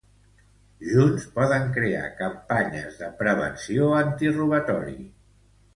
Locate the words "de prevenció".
3.03-3.95